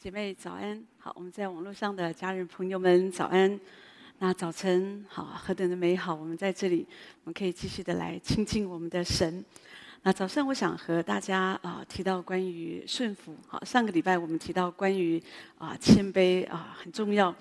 [0.00, 3.58] 姐妹早安，好，我们在网络上的家人朋友们早安。
[4.18, 6.12] 那早晨好，何等的美好！
[6.12, 6.84] 我们在这里，
[7.22, 9.44] 我们可以继续的来亲近我们的神。
[10.02, 13.36] 那早上我想和大家啊、提到关于顺服。
[13.46, 15.22] 好，上个礼拜我们提到关于
[15.58, 17.34] 啊、谦卑啊、很重要。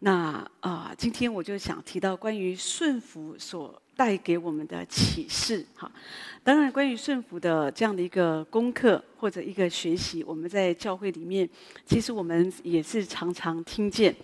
[0.00, 5.90] 那啊、今天我就想提到关于顺服所带给我们的启示，哈，
[6.44, 11.48] 当然，关于顺服的这样的一个功课或者一个学习，我们在教会里面，
[11.84, 14.14] 其实我们也是常常听见，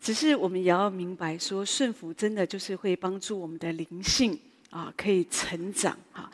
[0.00, 6.30] 只是我们也要明白说，顺服真的就是会帮助我们的灵性啊，可以成长，哈，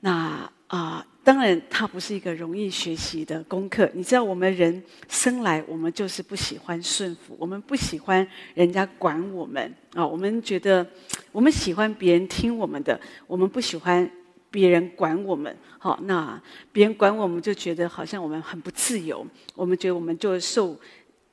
[0.00, 0.50] 那。
[0.68, 3.90] 啊，当然，它不是一个容易学习的功课。
[3.94, 10.06] 你知道，我们人生来，我们就是不喜欢顺服，我们不喜欢人家管我们啊。
[10.06, 10.86] 我们觉得，
[11.32, 14.10] 我们喜欢别人听我们的，我们不喜欢
[14.50, 15.56] 别人管我们。
[15.78, 20.78] 好，那别人管我们，就觉得好像我们很不自由，我们觉得我们就受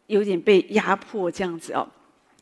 [0.08, 1.86] 有点被压迫这样子哦。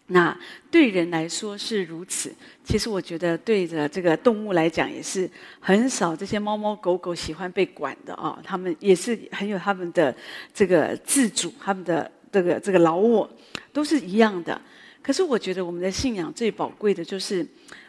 [0.08, 0.38] 那
[0.70, 2.32] 对人来说是如此，
[2.64, 5.30] 其实我觉得对着这个动物来讲也是
[5.62, 6.14] 很少。
[6.14, 10.14] 这些猫猫狗狗喜欢被管的啊，他们也是很有他们的
[10.54, 13.28] 这个自主，他们的这个这个老我
[13.72, 14.60] 都是一样的。
[15.02, 17.46] 可是我觉得我们的信仰最宝贵的就是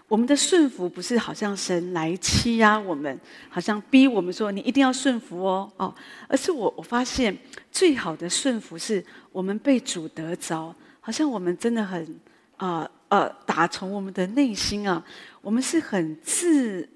[0.07, 5.95] 我们的顺服，不是好像神来欺压我们，好像逼我们说你一定要顺服哦哦，
[6.29, 7.37] 而是我我发现
[7.73, 10.73] 最好的顺服是我们被主得着。
[11.07, 12.19] 好像我们真的很
[12.57, 15.05] 啊呃，打从我们的内心啊，
[15.43, 16.89] 我们是很自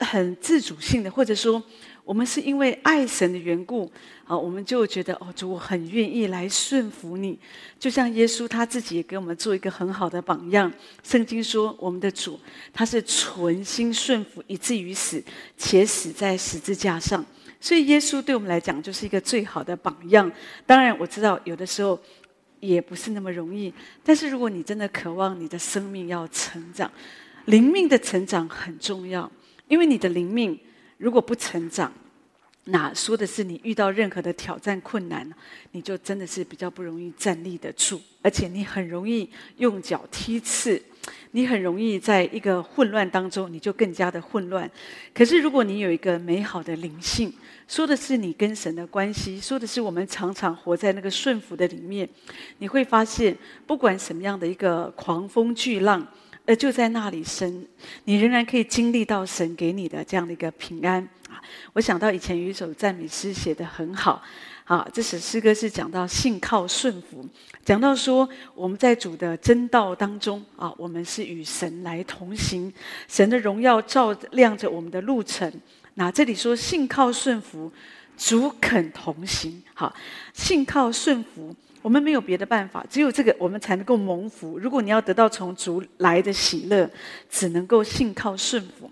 [0.00, 1.62] 很自主性的，或者说
[2.04, 3.88] 我们是因为爱神的缘故
[4.24, 7.38] 啊，我们就觉得哦，主我很愿意来顺服你。
[7.78, 10.70] 就像耶稣他自己也给我们做一个很好的榜样。
[11.04, 12.36] 圣经说，我们的主
[12.72, 15.22] 他是存心顺服，以至于死，
[15.56, 17.24] 且死在十字架上。
[17.60, 20.30] 所以耶稣对我们来讲就是一个最好的榜样。
[20.66, 21.96] 当然，我知道有的时候。
[22.60, 23.72] 也不是那么容易，
[24.04, 26.90] 但是如果你真的渴望你的生命要成长，
[27.46, 29.30] 灵命的成长很重要，
[29.66, 30.58] 因为你的灵命
[30.98, 31.92] 如果不成长，
[32.64, 35.28] 那说的是你遇到任何的挑战困难，
[35.72, 40.80] 你就真的是比较不容易站立得住，而且你很容易用脚踢刺，
[41.32, 44.70] 你很容易在一个混乱当中，你就更加的混乱。
[45.14, 47.32] 可是如果你有一个美好的灵性，
[47.68, 52.08] 说的是你跟神的关系，说的是我们常常活在那个顺服的里面，
[52.58, 53.36] 你会发现，
[53.66, 56.04] 不管什么样的一个狂风巨浪，
[56.46, 57.64] 呃，就在那里神，
[58.04, 61.08] 你仍然可以经历到神给你的这样的一个平安。
[61.28, 61.40] 啊
[61.72, 64.20] 我想到以前有一首赞美诗写得很好，
[64.70, 67.28] 啊，这首诗歌是讲到信靠顺服，
[67.64, 72.72] 讲到说我们在主的真道当中啊，我们是与神来同行，
[73.08, 75.52] 神的荣耀照亮着我们的路程。
[75.94, 77.72] 那这里说信靠顺服，
[78.16, 79.60] 主肯同行。
[79.74, 79.92] 好，
[80.34, 81.52] 信靠顺服，
[81.82, 84.56] 我们没有别的办法，只有这个我们才能够蒙福。
[84.56, 86.88] 如果你要得到从主来的喜乐，
[87.28, 88.88] 只能够信靠顺服。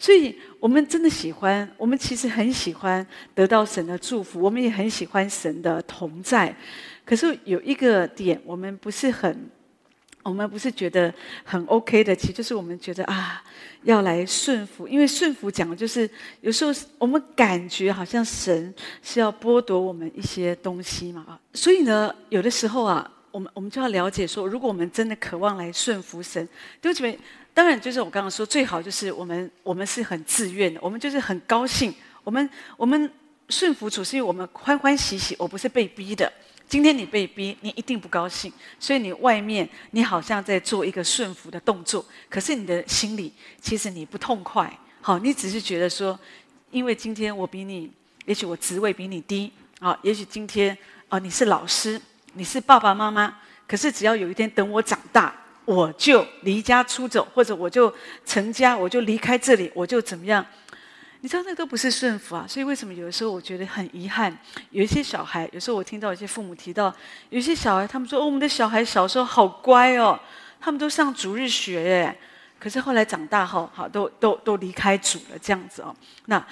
[0.00, 6.54] 所以，我们真的喜欢，我们其实很喜欢得到神的祝福，我们也很喜欢神的同在。
[7.04, 9.50] 可是有一个点，我们不是很，
[10.22, 11.12] 我们不是觉得
[11.42, 13.42] 很 OK 的，其实就是我们觉得啊，
[13.82, 16.08] 要来顺服，因为顺服讲的就是
[16.42, 18.72] 有时候我们感觉好像神
[19.02, 21.40] 是要剥夺我们一些东西嘛啊。
[21.54, 26.48] 所以呢，有的时候啊，我们我们就要了解说，如果我们真的渴望来顺服神，
[26.80, 27.18] 对不起。
[27.54, 32.48] 当然，就是我刚刚说，最好就是我们我们是很自愿的，我们就是很高兴，我们
[32.78, 33.12] 我们
[33.50, 36.32] 顺服主，是因为我们欢欢喜喜，我不是被逼的。
[36.66, 43.30] 今天你被逼，你一定不高兴，所以你外面你好像在做一个顺服的动作，可是你的心里
[43.60, 44.72] 其实你不痛快。
[45.02, 46.18] 好，你只是觉得说，
[46.70, 47.90] 因为今天我比你，
[48.24, 50.74] 也许我职位比你低，啊，也许今天
[51.10, 52.00] 啊你是老师，
[52.32, 53.36] 你是爸爸妈妈，
[53.68, 55.34] 可是只要有一天等我长大。
[55.64, 57.92] 我就离家出走，或者我就
[58.24, 60.44] 成家，我就离开这里，我就怎么样？
[61.20, 62.44] 你知道那都不是顺服啊！
[62.48, 64.36] 所以为什么有的时候我觉得很遗憾？
[64.70, 66.92] 有一些小孩，有时候我听到一些父母提到，
[67.30, 70.18] 有一些小孩，他们说：“哦，我们的小孩小时候好乖哦，
[70.60, 72.18] 他们都上主日学耶。”
[72.58, 75.94] 可是后来长大后，好都都都离开主了，这样子哦。
[76.26, 76.44] 那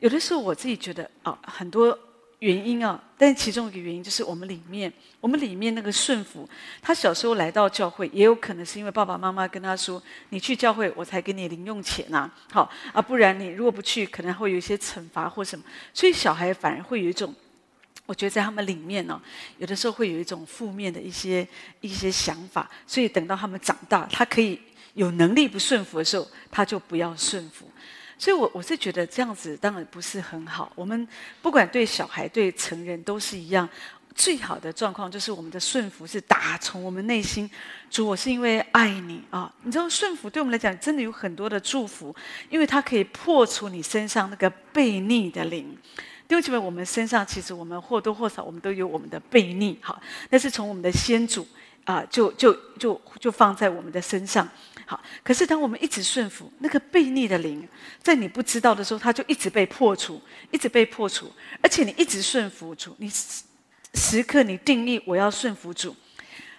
[0.00, 1.98] 有的时候我自己觉得啊、哦，很多。
[2.40, 6.48] 原因啊，但其中一个原因就是我们里面，我们里面那个顺服，
[6.80, 10.00] 他小时候来到教会，也有可能是因为爸爸妈妈跟他说
[10.30, 15.64] ：“你去教会，我才给你零用钱呐。”好啊，不然你如果不去，可能会有一些惩罚或什么。
[15.92, 17.34] 所以小孩反而会有一种，
[18.06, 19.20] 我觉得在他们里面呢，
[19.58, 21.44] 有的时候会有一种负面的一些
[21.80, 22.70] 一些想法。
[22.86, 24.60] 所以等到他们长大，他可以
[24.94, 27.68] 有能力不顺服的时候，他就不要顺服。
[28.18, 30.72] 所以我，我是觉得这样子当然不是很好。
[30.74, 31.06] 我们
[31.40, 33.68] 不管对小孩、对成人都是一样，
[34.14, 37.48] 最好的状况就是我们的顺服是打从我们内心，
[37.88, 39.52] 主，我是因为爱你啊！
[39.62, 42.12] 你知道顺服对我们来讲真的有很多的祝福，
[42.50, 45.78] 因为它可以破除你身上那个悖逆的灵。
[46.26, 51.46] 弟兄姐妹，我们身上其实我们或多或少我们都有我们的悖逆，好，那是从我们的先祖
[51.84, 54.46] 啊，就就就就放在我们的身上。
[54.90, 57.68] 好，可是当我们一直顺服，那个悖逆的灵，
[58.02, 60.18] 在你不知道的时候，它就一直被破除，
[60.50, 61.30] 一直被破除。
[61.60, 63.12] 而且你一直顺服主，你
[63.92, 65.94] 时刻你定义我要顺服主，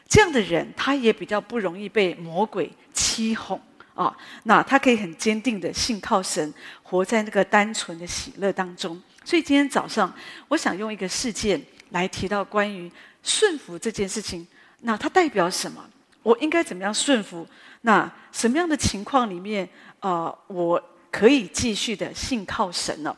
[0.07, 3.59] 这样的人他也比较不容易被魔鬼欺哄
[3.95, 4.15] 啊。
[4.43, 6.53] 那他可以很坚定的信靠神，
[6.83, 9.01] 活在那个单纯的喜乐当中。
[9.25, 10.13] 所以今天早上，
[10.49, 11.59] 我想用一个事件
[11.89, 12.91] 来提到关于
[13.23, 14.47] 顺服这件事情。
[14.81, 15.83] 那它代表什么？
[16.21, 17.47] 我应该怎么样顺服？
[17.81, 19.67] 那什么样的情况里面，
[19.99, 20.81] 呃，我
[21.11, 23.15] 可以继续的信靠神呢？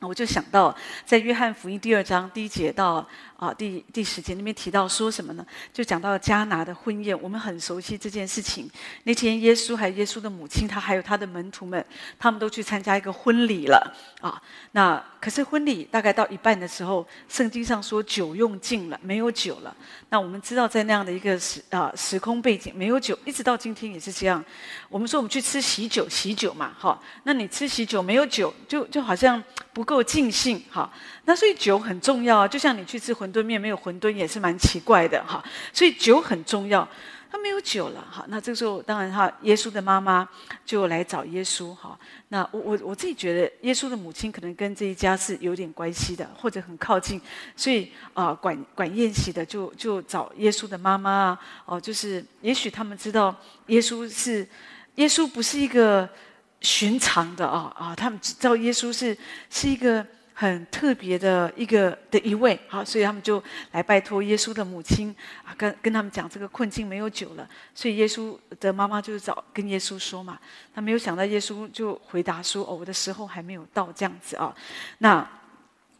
[0.00, 0.76] 我就想到，
[1.06, 3.06] 在约翰福音第二章第一节到。
[3.36, 5.44] 啊，第第十节那边提到说什么呢？
[5.70, 8.70] 就讲到迦拿的婚宴，我们很熟悉这件事情。
[9.02, 11.84] 那天耶稣还有耶稣的母亲，他还有他的门徒们，
[12.18, 14.40] 他们都去参加一个婚礼了啊。
[14.70, 19.74] 那可是婚礼大概到一半的时候，圣经上说酒用尽了，没有酒了。
[20.10, 24.44] 那我们知道，在那样的一个时啊时空背景，没有酒，一直到今天也是这样。
[24.90, 27.00] 我们说我们去吃喜酒，喜酒嘛，哈。
[27.22, 29.42] 那你吃喜酒没有酒，就就好像
[29.72, 30.92] 不够尽兴，哈。
[31.24, 35.42] 那所以酒很重要啊，就像你去吃馄饨面没有馄饨也是蛮奇怪的哈。
[35.72, 36.86] 所以酒很重要，
[37.34, 38.24] 他没有酒了哈。
[38.28, 40.28] 那这个时候当然哈，耶稣的妈妈
[40.64, 41.98] 就来找耶稣哈。
[42.28, 47.20] 那我我我自己觉得耶稣的母亲可能跟这一家是有点关系的，或者很靠近，
[47.56, 53.34] 所以啊、管管宴席的就就找耶稣的妈妈啊哦，就是也许他们知道
[53.66, 54.46] 耶稣是
[54.94, 56.08] 耶稣不是一个
[56.60, 59.18] 寻常的啊啊，他们知道耶稣是
[59.50, 60.06] 是一个。
[60.36, 63.40] 很特别的一个的一位，好，所以他们就
[63.70, 65.14] 来拜托耶稣的母亲
[65.44, 70.36] 啊，跟跟他们讲这个困境没有酒了，所以耶稣的妈妈就是找跟耶稣说嘛，
[70.74, 74.52] 他没有想到耶稣就回答说，哦，我的时候还没有到这样子啊，
[74.98, 75.24] 那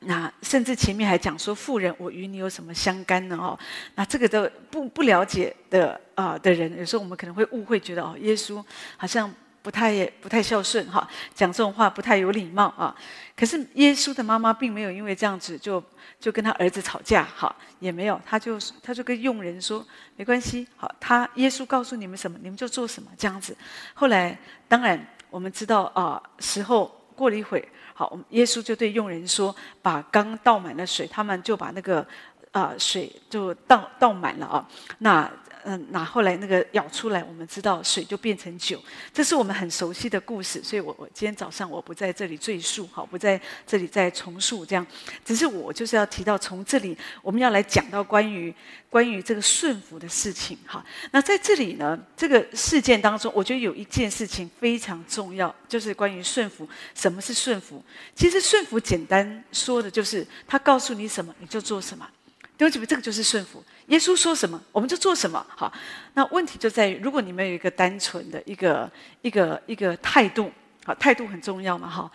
[0.00, 3.37] 那甚至前面还讲说，富人，我与你有什么相干呢？
[3.37, 3.56] 哦，
[3.94, 8.60] 那这个都不不了解的啊的人，有时候我们可能会误会，觉得哦，耶稣
[8.96, 9.32] 好像。
[9.64, 12.94] 不太不太孝顺哈，讲这种话不太有礼貌啊。
[13.34, 15.82] 可是耶稣的妈妈并没有因为这样子就
[16.20, 19.82] 就跟他儿子吵架哈，也没有，他就他就跟佣人说
[20.16, 23.56] 没关系，好，他耶稣告诉你们什么，你们就做什么这样子。
[23.94, 24.38] 后来
[24.69, 32.06] 当然我们知道啊，时候过了一会，好，耶稣就对佣人说，把缸倒满了水，他们就把那个
[32.52, 34.69] 啊水就倒倒满了啊，
[34.99, 35.32] 那。
[35.64, 38.82] 嗯，那后来那个舀出来，我们知道水就变成酒，
[39.12, 40.62] 这是我们很熟悉的故事。
[40.62, 44.87] 所以我我今天早上我不在这里赘述，好，不在这里再重述这样。
[45.25, 48.55] 只是我就是要提到，从这里我们要来讲到关于
[48.88, 50.84] 关于这个顺服的事情，哈。
[51.11, 56.69] 那在这里呢，这个事件当中，我觉得有一件事情非常重要，就是关于顺服。
[56.94, 57.82] 什么是顺服？
[58.14, 62.08] 其实顺服简单说的就是他告诉你什么，你就做什么。
[62.56, 63.62] 对不起，这个就是顺服。
[63.88, 65.44] 耶稣说什么，我们就做什么。
[65.48, 65.72] 好，
[66.14, 68.90] 那问题就在于，如果你们有一个单纯的一个
[69.22, 70.50] 一个一个态度，
[70.84, 72.10] 好，态度很重要嘛，哈。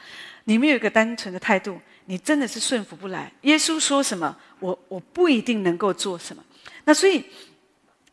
[0.46, 3.32] 你们有一个单纯的态度，你真的是顺服不来。
[3.42, 6.44] 耶稣说什么，我我不一定能够做什么。
[6.86, 7.24] 那所以，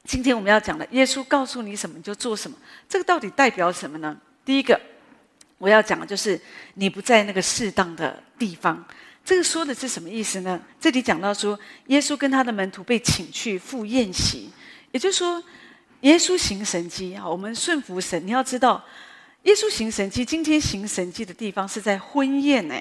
[0.04, 2.57] 今天我们要讲的，耶稣告诉你什么，你就做什么。
[2.88, 4.14] 这个到底代表什么呢？
[4.45, 4.78] 第一个，
[5.57, 6.38] 我要讲的就是
[6.75, 8.85] 你不在那个适当的地方。
[9.26, 10.62] 这个说的是什么意思呢？
[10.80, 14.49] 这里讲到说，耶稣跟他的门徒被请去赴宴席，
[14.92, 15.42] 也就是说，
[16.02, 18.25] 耶稣行神迹啊，我们顺服神。
[18.25, 18.85] 你要知道，
[19.42, 22.80] 耶稣行神迹，今天行神迹的地方是在婚宴呢，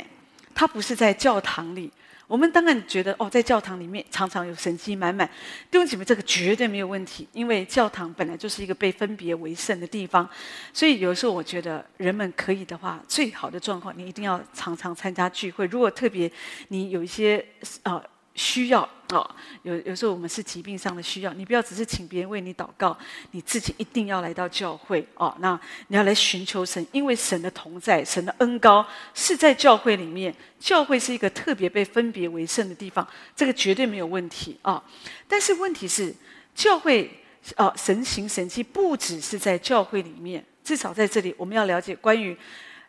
[0.53, 1.91] 他不是在教堂里。
[2.27, 5.29] 我们当然觉得哦，在教堂里面常常有神迹满满，
[5.69, 10.27] 弟兄姐妹，这个绝对没有问题，因为教堂本来就是一个被分别为圣的地方，
[10.73, 15.65] 所以有时候我觉得人们可以的话，最好的状况你一定要常常参加聚会。
[15.67, 16.31] 如果特别
[16.69, 17.45] 你有一些
[17.83, 18.03] 啊。
[18.35, 19.27] 需要哦，
[19.63, 22.95] 有有时候我们是疾病上的需要，你不要只是请别人为你祷告，
[23.31, 25.33] 你自己一定要来到教会哦。
[25.39, 30.35] 那你要来寻求神，因为神的同在，神的恩膏是在教会里面。
[30.59, 34.83] 教会是一个特别被分别为圣的地方，这个绝对没有问题啊、
[35.27, 36.13] 但是问题是，
[36.53, 37.09] 教会
[37.55, 42.35] 哦，神行神迹不只是在教会里面，至少在这里，我们要了解关于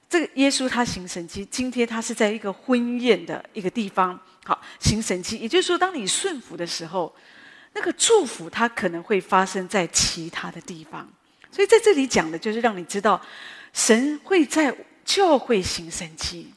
[0.08, 4.18] 这个耶稣他行神迹，今天他是在一个婚宴的一个地方。
[4.44, 7.12] 好，行神迹，也就是说，当你顺服的时候，
[7.72, 11.08] 那个祝福它可能会发生在其他的地方。
[11.50, 13.20] 所以在这里讲的就是让你知道，
[13.72, 14.72] 神会在
[15.04, 16.52] 教会行神迹。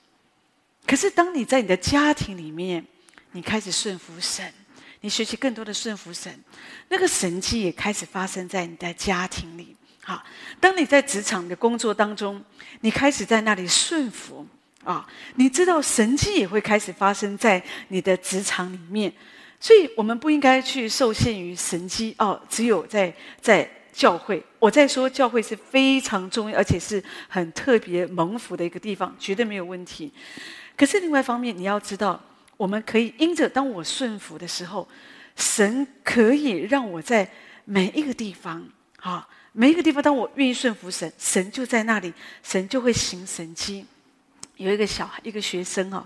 [0.86, 2.86] 可是当你在你的家庭里面，
[3.32, 4.53] 你开始顺服神，
[5.01, 6.39] 你学习更多的顺服神，
[6.89, 9.75] 那个神迹也开始发生在你的家庭里。
[10.10, 10.24] 好，
[10.60, 12.44] 当你在职场的工作当中，
[12.82, 14.44] 你开始在那里顺服
[14.84, 19.13] 啊，你知道神迹也会开始发生在你的职场里面。
[19.60, 24.44] 所以，我们不应该去受限于神迹哦，只有在在教会。
[24.58, 30.12] 我在说，教会是非常重要，而且是很特别蒙福的一个地方，绝对没有问题。
[30.75, 32.20] 可是另外一方面，你要知道，
[32.58, 34.88] 我们可以因着当我顺服的时候，
[35.36, 37.30] 神可以让我在
[37.66, 38.68] 每一个地方，
[39.01, 42.13] 啊，每一个地方，当我愿意顺服神，神就在那里，
[42.44, 43.86] 神就会行神迹。
[44.58, 46.06] 有一个小孩，一个学生啊。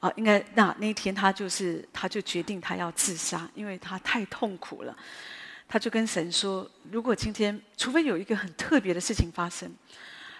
[0.00, 4.96] 啊，应该那那一天他就是，他就决定他要自杀，因为他太痛苦了。
[5.68, 9.70] 他就跟神说：“如果今天，除非有一个很特别的事情发生，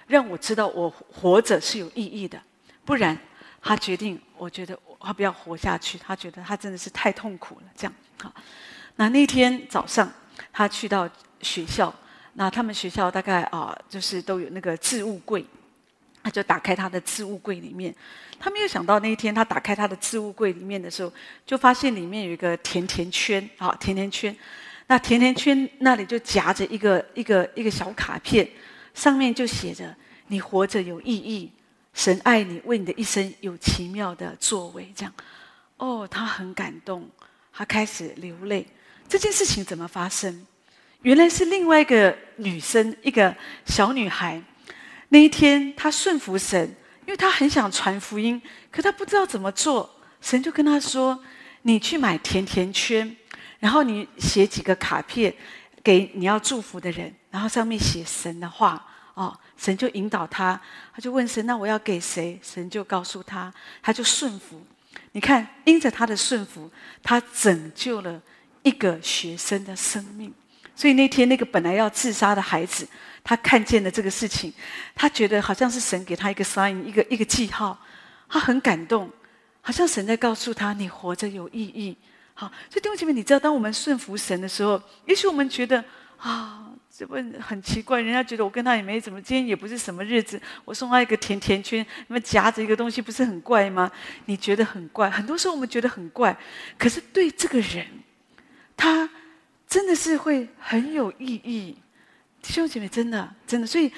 [0.07, 2.43] 让我知道我活着是有意义的，
[2.87, 3.15] 不然，
[3.61, 5.99] 他决定，我觉得他不要活下去。
[5.99, 7.67] 他觉得他真的是太痛苦了。
[7.77, 7.93] 这样，
[8.23, 8.35] 好，
[8.97, 10.11] 那那天早上
[10.51, 11.07] 他去到
[11.43, 11.95] 学校，
[12.41, 15.45] 那他们学校大概啊，就是都有那个置物柜。”
[16.23, 17.95] 他就打开他的置物柜里面，
[18.39, 21.13] 他没有想到那一天他打开他的置物柜里面的时候，
[21.47, 24.35] 就发现里面有一个甜甜圈，啊，甜甜圈，
[24.87, 28.49] 那甜甜圈那里就夹着一个一个一个小卡片，
[28.95, 29.95] 上面就写着
[30.29, 31.51] “你活着有意义，
[31.95, 35.13] 神爱你，为你的一生有奇妙的作为”这样。
[35.79, 37.09] 哦，他很感动，
[37.53, 38.67] 他开始流泪。
[39.09, 40.47] 这件事情怎么发生？
[41.03, 44.43] 原来是另外一个女生，一个小女孩。
[45.09, 46.63] 那一天，她顺服神，
[47.07, 48.41] 因为她很想传福音，
[48.71, 49.89] 可她不知道怎么做。
[50.21, 51.19] 神就跟她说
[51.63, 53.17] ：“你去买甜甜圈，
[53.59, 55.35] 然后你写几个卡片
[55.83, 60.59] 给你要祝福的人，然后上面写神的话。”哦，神就引导她，
[60.95, 63.53] 她就问神：“那我要给谁？”神就告诉她，
[63.83, 64.65] 她就顺服。
[65.13, 66.71] 你看，因着她的顺服，
[67.03, 68.23] 她拯救了
[68.63, 70.33] 一个学生的生命。
[70.81, 72.89] 所以那天，那个本来要自杀的孩子。
[73.23, 74.51] 他看见了这个事情，
[74.95, 77.79] 他觉得好像是神给他一个 sign，一个一个记号，
[78.31, 79.11] 他很感动，
[79.61, 81.95] 好像神在告诉他：“你活着有意义。”
[82.33, 85.85] 好，所以弟兄姐妹，你知道，当我们顺服神的时候，也许我们觉得
[86.17, 93.93] 啊，这问很奇怪，人家觉得我跟他也没怎么，今天也不是什么日子，我送他一个甜甜圈，那么夹着一个东西，不是很怪吗？
[94.25, 96.35] 你觉得很怪，很多时候我们觉得很怪，
[96.79, 97.87] 可是对这个人，
[98.75, 99.07] 他
[99.71, 101.77] 真的是会很有意义。
[102.43, 103.91] 弟兄姐妹，真的，真的，所以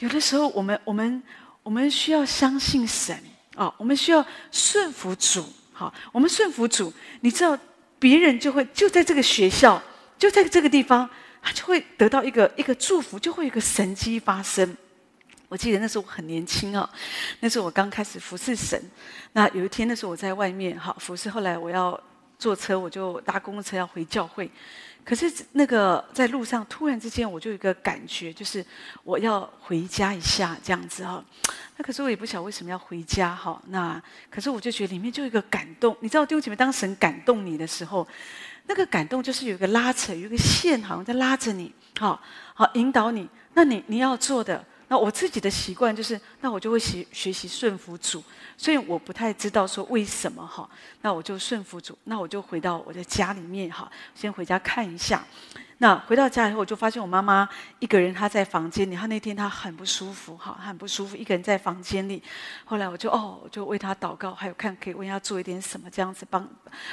[0.00, 1.22] 有的时候，我们，我们，
[1.62, 3.16] 我们需要相信神
[3.54, 5.44] 啊、我们需要顺服主。
[5.72, 7.56] 好、我们顺服主，你知道，
[7.98, 9.80] 别人就会就在这个学校，
[10.18, 11.08] 就在这个地方，
[11.40, 14.76] 他就会得到一个一个祝福，就会有一个神迹发生。
[15.48, 16.88] 我记得那时候我很年轻啊、
[17.40, 18.82] 那时候我刚开始服侍神。
[19.34, 21.98] 那有一天，那时候我在外面哈服侍，后来我要
[22.38, 24.50] 坐车，我就搭公共车要回教会。
[25.04, 28.64] 可是那个在路上，突然之间我就有一个感觉，就是
[29.02, 31.24] 我要回家一下这样子哈。
[31.76, 33.60] 那可是我也不晓得为什么要回家哈。
[33.68, 38.06] 那可是我就觉得里面就有一个感动，你知道弟兄姐妹，当神感动你的时候，
[38.66, 42.20] 那个感动就是有一个拉扯，有一个线好像在拉着你，好
[42.54, 43.28] 好引导你。
[43.54, 44.64] 那你你要做的。
[44.92, 48.22] 那我自己的习惯就是，那我就会学学习顺服主，
[48.58, 50.68] 所以我不太知道说为什么哈，
[51.00, 55.24] 那我就顺服主，那我就回到我的家里面哈，先回家看一下。
[55.82, 57.48] 那回到家以后，我就发现我妈妈
[57.80, 58.94] 一个人，她在房间里。
[58.94, 62.22] 她那天她很不舒服，哈，很不舒服，一个人在房间里。
[62.64, 66.48] 后来我就哦，就为她祷告，还有看可以为她做一点什么，这样子帮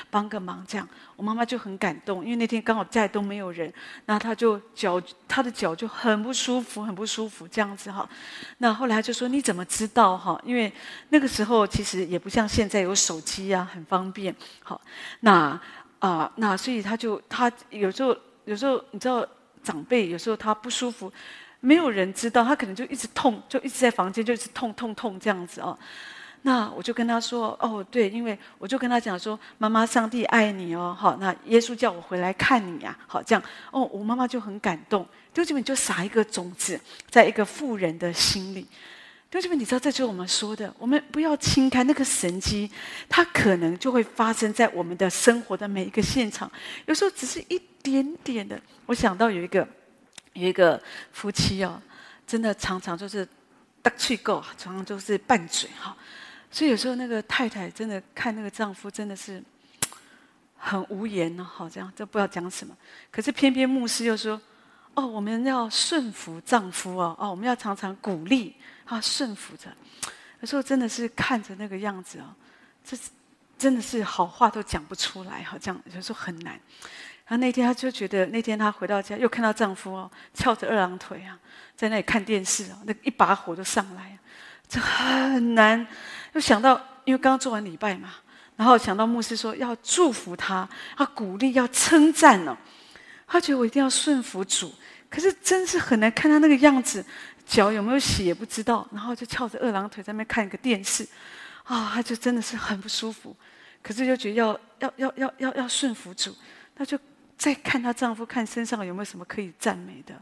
[0.10, 0.66] 帮个忙。
[0.68, 3.72] 这样，我妈妈就很感动，因为那天刚好家里都没有人，
[4.08, 8.10] 那她就脚，她的脚就很不舒服，很不舒服，这样子哈。
[8.58, 10.42] 那后来她就说：“你怎么知道哈？
[10.44, 10.74] 因为
[11.10, 14.36] 那个时候其实也不像现在有手机啊，很方便。
[14.64, 14.82] 好，
[15.20, 15.62] 那
[16.00, 18.18] 啊、那所以她就她有时候。
[18.50, 19.24] 有时候你知道，
[19.64, 21.12] 长辈有时候他不舒服，
[21.60, 25.78] 没有人知道，他可能就一直痛，就一直在房间就一直痛痛痛这样子哦。
[26.42, 36.80] 那我就跟他说：“哦，对，因为我就跟他讲说，妈妈，上帝爱你哦，好，那耶稣叫我回来看你呀，好这样哦。”我妈妈就很感动，就这么就撒一个种子
[37.10, 38.66] 在一个妇人的心里。
[39.30, 42.72] 弟兄们，你知道，这就是我们说的，我们不要轻看那个神迹，
[43.08, 46.52] 它可能就会发生在我们的生活的每一个现场。
[46.88, 48.60] 有时候只是一点点的。
[48.86, 49.68] 我想到有一个
[50.34, 50.82] 有一个
[51.12, 51.82] 夫妻哦，
[52.26, 53.28] 真的常常就是
[53.82, 55.96] 打趣够，常常就是拌嘴哈。
[56.52, 59.44] 所以有时候那个太太真的看那个丈夫真的是
[60.58, 62.76] 很无言呢，好这样就不知道讲什么。
[63.12, 64.42] 可是偏偏牧师又说
[64.96, 68.56] ：“哦，我们要顺服丈夫哦，哦，我们要常常鼓励。”
[68.90, 69.72] 啊顺服着，
[70.40, 72.34] 有时候真的是看着那个样子哦，
[72.84, 72.98] 这
[73.56, 76.60] 真的是好话都讲不出来，好这样有时候很难。
[77.30, 81.38] 然后那天她就觉得，那天她回到家又看到丈夫哦，翘着二郎腿啊，
[81.76, 84.18] 在那里看电视哦，那一把火就上来，
[84.68, 85.86] 这很难。
[86.34, 88.16] 又想到，因为刚做完礼拜嘛，
[88.56, 90.68] 然后想到牧师说要祝福她，
[90.98, 92.58] 要鼓励，要称赞哦。
[93.28, 94.74] 她觉得我一定要顺服主，
[95.08, 97.06] 可是真是很难看她那个样子，
[97.46, 101.08] 脚有没有洗也不知道，然后就翘着二郎腿在那看一个电视，
[101.64, 103.36] 啊，她就真的是很不舒服。
[103.84, 106.36] 可是又觉得要要要要要要顺服主，
[106.76, 107.00] 她就
[107.40, 110.14] 再看她丈夫，看身上有没有什么可以赞美的，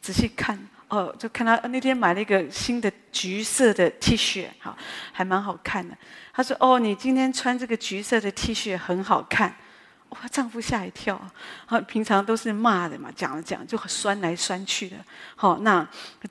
[0.00, 0.56] 仔细看
[0.88, 4.76] 哦，就看她那天买了一个新的橘色的 T 恤，哈，
[5.10, 5.96] 还蛮好看的。
[6.34, 9.56] 她说：“哦，你今天穿这个橘色的 T 恤很好看。”
[10.10, 11.20] 哇，丈夫吓一跳，
[11.64, 14.96] 好，平常都是骂的嘛，讲了讲就很酸来酸去的。
[15.34, 15.84] 好，那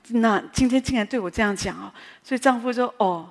[0.08, 3.30] 那今天竟然对我这样讲哦，所以丈夫说：“哦，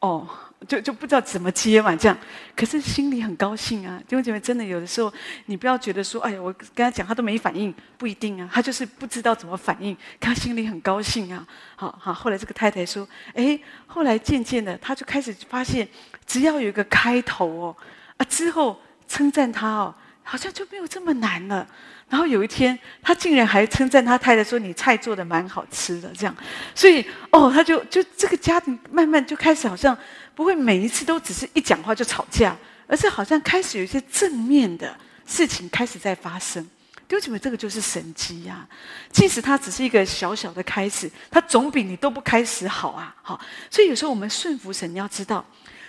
[0.00, 0.28] 哦。”
[0.66, 2.18] 就就不知道怎么接嘛，这样，
[2.56, 3.96] 可是心里很高兴啊。
[4.08, 5.10] 弟兄姐妹，真的有的时候，
[5.46, 11.46] 你不要觉得说，哎呀，我跟他讲，他都没反应，不一定啊，他就是不知道怎么反应，他心里很高兴啊。
[11.76, 15.88] 好好，后来这个太太说，哎，后来渐渐的，他就开始发现，
[16.26, 17.76] 只要有一个开头哦，
[18.16, 21.64] 啊，之后称赞他哦，好像就没有这么难了。
[22.08, 26.34] 然后有一天，他竟然还称赞他太太说：“你菜做的蛮好吃的。”这样，
[26.74, 29.96] 所以哦，他就就这个家庭慢慢就开始好像
[30.34, 34.96] 不会每一次都只是一讲话就吵架，而是好像开始有一些正面的
[35.26, 36.62] 事情开始在发生。
[37.06, 38.66] 弟兄姐妹，这个就是神迹呀！
[39.10, 43.14] 即使它只是一个小小的开始，它总比你都不开始好啊！
[43.22, 45.44] 好，所以有时候我们顺服神，你要知道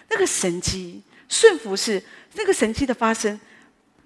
[0.09, 2.01] 那个神迹，顺服是
[2.33, 3.39] 那个神迹的发生。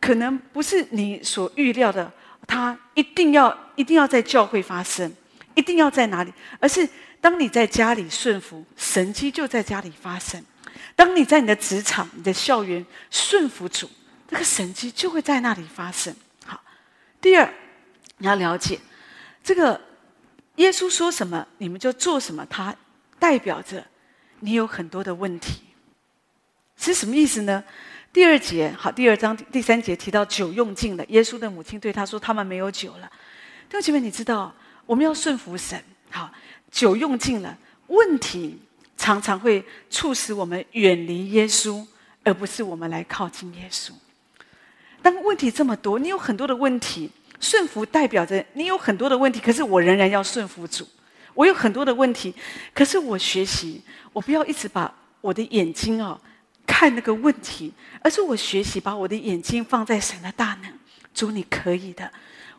[0.03, 2.11] 可能不是你所预料的，
[2.45, 5.09] 它一定要一定要在教会发生，
[5.55, 6.33] 一定要在哪里？
[6.59, 6.85] 而是
[7.21, 10.41] 当你在家里顺服，神迹就在家里发生；
[10.93, 13.89] 当你在你的职场、你的校园顺服主，
[14.27, 16.13] 这个神迹就会在那里发生。
[16.45, 16.61] 好，
[17.21, 17.49] 第二，
[18.17, 18.77] 你要了解
[19.41, 19.79] 这个
[20.57, 22.75] 耶稣说什么，你们就做什么，它
[23.19, 23.81] 代表着
[24.41, 25.61] 你有很多的问题，
[26.75, 27.63] 是什么意思呢？
[28.13, 33.11] 第二节，好，第二章第三节提到酒用尽了，耶稣的母亲对他说：“他们没有酒了。”
[33.67, 34.53] 弟兄姐妹，你知道
[34.85, 36.31] 我们要顺服神，好，
[36.69, 38.61] 酒用尽了，问题
[38.95, 41.83] 常常会促使我们远离耶稣，
[42.23, 43.89] 而不是我们来靠近耶稣。
[45.01, 50.87] 当问题这么多，你有很多的问题，顺服代表着你有很多的问题，可是我仍然要顺服主。
[51.33, 52.31] 我有很多的问题，
[52.75, 53.81] 可是我学习，
[54.13, 56.21] 我不要一直把我的眼睛哦。
[56.73, 60.73] 看那个问题，而是我学习把我的眼睛放在神的大能。
[61.13, 62.11] 主，你可以的。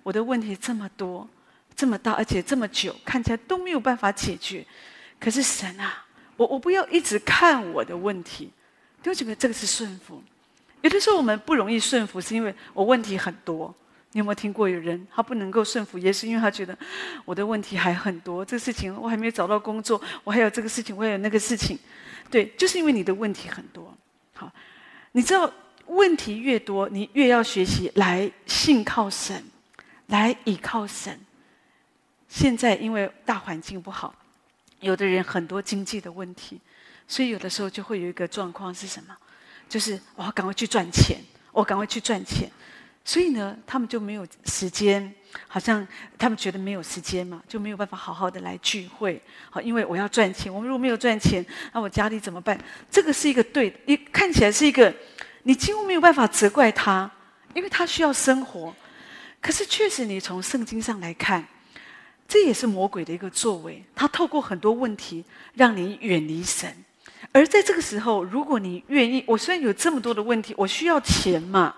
[0.05, 1.29] 我的问题这么多，
[1.75, 4.65] 这么大，而且这么久，看起来都没有办法解决。
[5.19, 8.53] 可是神啊，我我不要一直看我的问题。
[9.03, 10.23] 弟兄姐妹，这个是顺服。
[10.81, 13.75] 有的时候我们不容易顺服，是因为我问题很多。
[14.13, 16.79] 你有没有听过有人他不能够顺服，也是因为他觉得
[17.25, 18.45] 我的问题还很多。
[18.45, 21.77] 这个事情我还没有找到工作，我还有这个事情，我还有那个事情。
[22.31, 23.93] 对，就是因为你的问题很多。
[24.35, 24.53] 好，
[25.13, 25.51] 你知道
[25.87, 29.45] 问题越多，你越要学习来信靠神，
[30.07, 31.19] 来倚靠神。
[32.29, 34.15] 现在因为大环境不好，
[34.81, 36.61] 有的人很多经济的问题，
[37.07, 39.17] 所以有的时候就会有一个状况是什么？
[39.69, 41.19] 就是我要赶快去赚钱，
[41.53, 42.51] 我赶快去赚钱。
[43.05, 45.15] 所以呢，他们就没有时间，
[45.49, 45.87] 好像
[46.19, 49.21] 他们觉得没有时间嘛，就没有办法好好的来聚会。
[49.51, 52.59] 好，因为我要赚钱，我如果没有赚钱，那我家里怎么办？
[52.91, 54.95] 这个是一个对的，一看起来是一个，
[55.43, 57.11] 你几乎没有办法责怪他，
[57.55, 58.75] 因为他需要生活。
[59.41, 61.47] 可是确实，你从圣经上来看，
[62.27, 63.85] 这也是魔鬼的一个作为。
[63.95, 66.75] 他透过很多问题让你远离神，
[67.33, 71.75] 而在这个时候，如果你愿意，我虽然有这么多的问题，我需要钱嘛。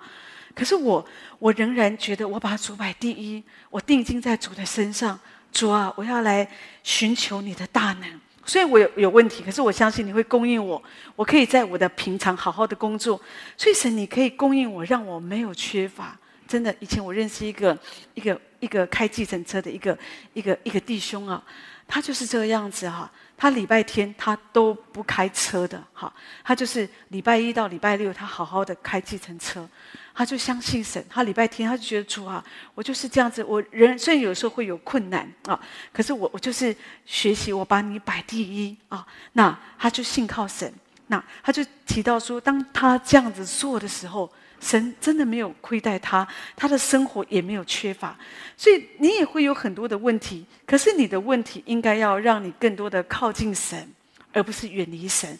[0.57, 1.07] 可是我，
[1.39, 5.21] 我仍然觉得我把主摆第一，我定睛在主的身上。
[5.53, 6.49] 主啊，我要来
[6.83, 8.21] 寻求你的大能。
[8.47, 10.83] 虽然我有有问题，可是我相信你会供应我。
[11.15, 13.21] 我可以在我的平常好好的工作。
[13.55, 16.19] 所以神，你可以供应我，让我没有缺乏。
[16.49, 17.77] 真的，以前我认识一个
[18.15, 19.99] 一个一个开计程车的一个
[20.33, 21.43] 一个一个弟兄啊，
[21.87, 23.11] 他就是这个样子哈。
[23.37, 26.11] 他礼拜天他都不开车的哈，
[26.43, 29.69] 他就是礼拜一到礼拜六他好好的开计程车。
[30.19, 32.43] 他就相信神，他礼拜天他就觉得主啊，
[32.75, 33.45] 我就是这样子。
[33.45, 35.61] 我人虽然有时候会有困难啊，
[35.93, 36.75] 可是我我就是
[37.05, 39.07] 学习，我把你摆第一啊。
[39.35, 40.73] 那他就信靠神，
[41.09, 46.27] 那他就提到说，当他这样子做的时候，神真的没有亏待他，
[46.57, 48.17] 他的生活也没有缺乏。
[48.57, 53.87] 所以你也会有很多的问题，可是你的问题应该要让你更多的靠近神，
[54.33, 55.39] 而不是远离神。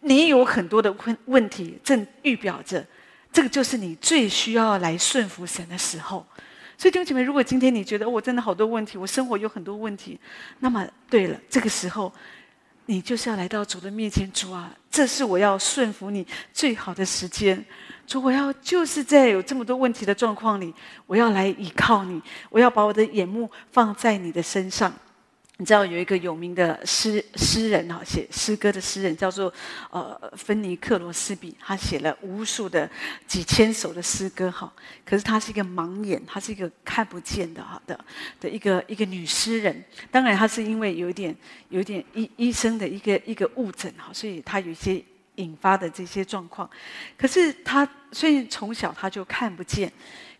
[0.00, 2.82] 你有很多的问问题，正预表着，
[3.32, 6.26] 这个就是你最需要来顺服神的时候。
[6.78, 10.18] 所以弟兄姐妹，如果今天你觉得我真的好多问题，我生活有很多问题，
[10.58, 12.12] 那么对了，这个时候
[12.84, 17.64] 你就是要来到主的面前，主啊，这是我要顺服你最好的时间。
[18.06, 20.72] 主，我要就是在有这么多问题的状况里，
[21.06, 24.92] 我要来依靠你，我要把我的眼目放在你的身上。
[25.58, 29.50] 你知道有一个有名的诗诗人哈，写诗歌的诗人叫做
[29.90, 32.88] 呃芬尼克罗斯比，他写了无数的
[33.26, 34.70] 几千首的诗歌哈。
[35.02, 37.98] 可是他是一个盲眼，他是一个看不见的哈的
[38.38, 39.82] 的一个一个女诗人。
[40.10, 41.34] 当然，他是因为有一点
[41.70, 45.02] 有点医医生的一个一个误诊哈，所以他有一些
[45.36, 46.68] 引发的这些状况。
[47.16, 49.90] 可是他虽然从小他就看不见。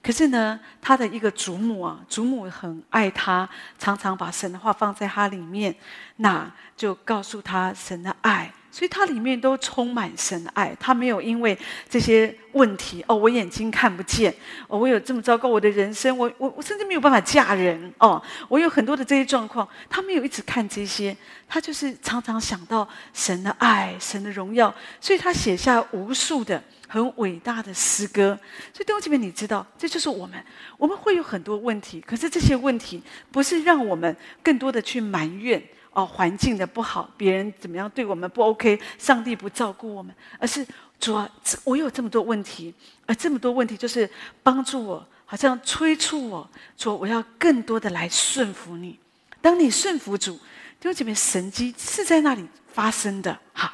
[0.03, 5.75] 可是呢，他的一个祖母啊，祖母很爱他，常常把神的话放在他里面，
[6.17, 10.77] 那就告诉他神的爱，所以他里面都充满神的爱。
[10.79, 14.33] 他没有因为这些问题哦，我眼睛看不见，
[14.69, 21.17] 哦，我有这么糟糕我的人生，我我我甚至没有办法嫁人哦，我有很多的这些状况，他没有一直看这些，
[21.49, 26.63] 他就是常常想到神的爱，神的荣耀，所以他写下无数的。
[26.88, 28.38] 很伟大的诗歌，
[28.72, 30.42] 所以弟兄姐妹，你知道，这就是我们，
[30.79, 40.64] 我们会有很多问题，可是这些问题不是让我们更多的去埋怨哦，环境的不好，别人怎么样对我们不 OK，上帝不照顾我们，而是
[41.01, 41.29] 主啊，
[41.64, 42.72] 我有这么多问题，
[43.07, 44.09] 而这么多问题就是
[44.42, 48.99] 帮助我，好像催促我说，我要更多的来顺服你。
[49.40, 50.35] 当你顺服主，
[50.79, 53.37] 弟兄姐妹，神迹是在那里发生的。
[53.53, 53.72] 好，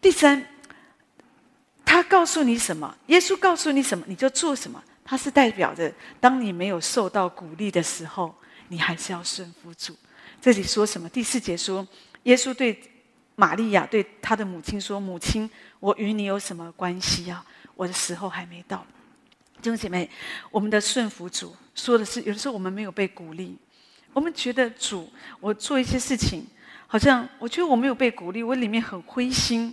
[0.00, 0.53] 第三。
[1.94, 2.92] 他告诉你什么？
[3.06, 4.82] 耶稣告诉你什么，你就做什么。
[5.04, 8.34] 他是代表着，当你没有受到鼓励的时候，
[8.66, 9.94] 你还是要顺服主。
[10.40, 11.08] 这里说什么？
[11.08, 11.86] 第四节说，
[12.24, 12.76] 耶稣对
[13.36, 17.46] 玛利亚对他的母亲说：“母亲，我与你有什么关系啊？
[17.76, 18.84] 我的时候还没到。”
[19.62, 20.10] 弟兄姐妹，
[20.50, 23.56] 我们的顺服主说的是，有的时候我们没有被鼓励，
[24.12, 26.44] 我们觉得主，我做一些事情，
[26.88, 29.72] 好像我觉得我没有被鼓励，我里面很灰心。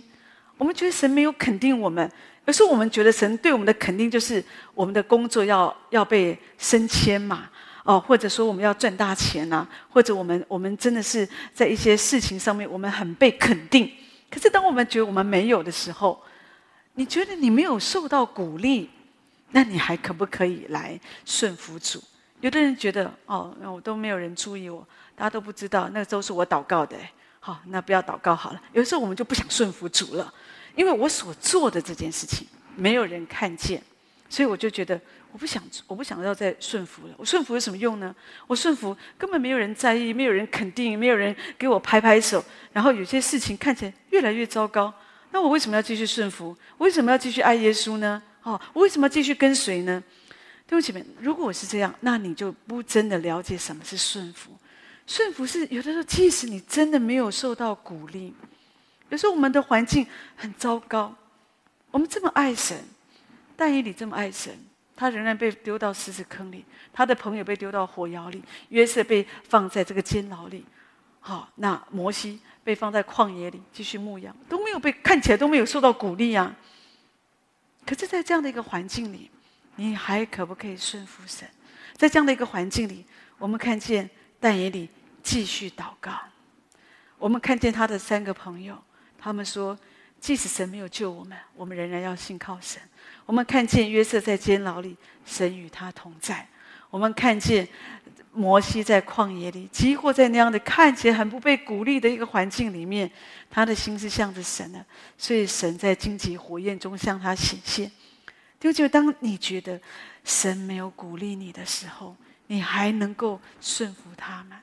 [0.58, 2.10] 我们觉得神没有肯定我们，
[2.44, 4.42] 有时候我们觉得神对我们的肯定就是
[4.74, 7.48] 我们的工作要要被升迁嘛，
[7.84, 13.90] 哦，或者说我们要赚大钱呐、或者我们我们真的是在一些事情上面我们很被肯定。
[14.30, 16.22] 可是当我们觉得我们没有的时候，
[16.94, 18.88] 你觉得你没有受到鼓励，
[19.50, 22.02] 那你还可不可以来顺服主？
[22.40, 26.96] 有的人觉得哦，我都没有人注意我，大家都不知道，那个都是我祷告的。
[27.44, 28.62] 好，那不要祷告好了。
[28.72, 30.32] 有时候我们就不想顺服主了。
[30.76, 33.82] 因为我所做的这件事情没有人看见，
[34.28, 34.98] 所以我就觉得
[35.32, 37.14] 我不想，我不想要再顺服了。
[37.18, 38.14] 我顺服有什么用呢？
[38.46, 42.42] 我顺服根本没有人在意，没有人肯定，没有人给我拍拍手。
[42.72, 44.94] 然后有些事情看起来越来越糟糕，
[45.32, 46.56] 那我为什么要继续顺服？
[46.78, 48.22] 为什么要继续爱耶稣呢？
[48.44, 50.02] 哦，我为什么要继续跟随呢？
[50.66, 54.52] 弟兄姐妹，如果我是这样，那你就不真的了解什么是顺服。
[55.06, 58.34] 顺服是有的时候，即使你真的没有受到鼓励。
[59.10, 61.14] 有时候我们的环境很糟糕，
[61.90, 62.82] 我们这么爱神，
[63.56, 64.56] 但以理这么爱神，
[64.96, 70.64] 他仍然被丢到狮子坑里，他的朋友被丢到火窑里，约瑟被放在这个监牢里，
[71.20, 76.56] 好，那摩西被放在旷野里继续牧羊，都没有被看起来都没有受到鼓励啊。
[77.84, 79.30] 可是，在这样的一个环境里，
[79.76, 81.46] 你还可不可以顺服神？
[81.96, 83.04] 在这样的一个环境里，
[83.38, 84.08] 我们看见
[84.42, 84.88] 但以理
[85.22, 86.10] 继续祷告，
[87.16, 88.76] 我们看见他的三个朋友。
[89.16, 89.78] 他们说，
[90.20, 92.82] 即使神没有救我们，我们仍然要信靠神。
[93.24, 96.44] 我们看见约瑟在监牢里，神与他同在。
[96.90, 97.68] 我们看见
[98.32, 103.08] 摩西在旷野里，几乎在那样的看起来很不被鼓励的一个环境里面，
[103.48, 104.84] 他的心是向着神的，
[105.16, 107.88] 所以神在荆棘火焰中向他显现。
[108.58, 109.80] 就就当你觉得
[110.24, 114.58] 神没有鼓励你的时候，你还能够顺服他们？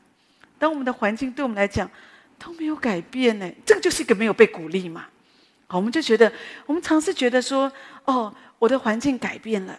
[0.58, 1.90] 当我们的环境对我们来讲，
[2.38, 5.06] 都没有改变呢，这个就是一个没有被鼓励嘛。
[5.68, 6.32] 好，我们就觉得，
[6.66, 7.72] 我们尝试觉得说，
[8.06, 9.78] 哦，我的环境改变了，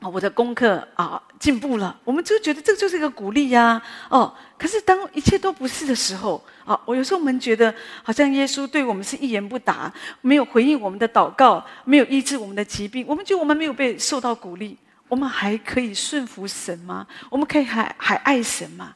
[0.00, 3.80] 哦，我的功课啊进步了，我们就觉得这个就是一个鼓励呀。
[4.08, 14.76] 哦，可是当一切都不是的时候，啊，我有时候我们觉得，好像耶稣对我们是一言不答，没有回应我们的祷告，没有医治我们的疾病，我们觉得我们没有被受到鼓励，
[15.10, 17.06] 我们还可以顺服神吗？
[17.28, 18.94] 我们可以还还爱神吗？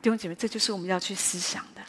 [0.00, 1.82] 弟兄姐妹，这就是我们要去思想的。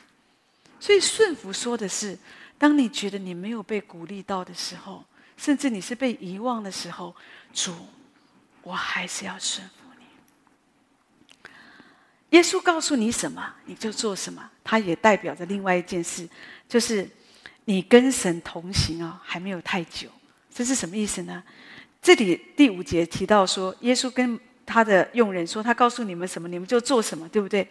[0.79, 2.17] 所以顺服说的是，
[2.57, 5.05] 当你觉得你没有被鼓励到的时候，
[5.37, 7.15] 甚至你是被遗忘的时候，
[7.53, 7.75] 主，
[8.63, 10.05] 我还是要顺服你。
[12.31, 14.49] 耶稣告诉你什么，你就做什么。
[14.63, 16.27] 他也代表着另外一件事，
[16.67, 17.07] 就是
[17.65, 20.09] 你跟神同行啊，还没有太久。
[20.51, 21.43] 这是什么意思呢？
[22.01, 27.67] 这里第五节提到说，耶稣跟他的佣人说，他告诉你们什么，你们就做什么，对不对？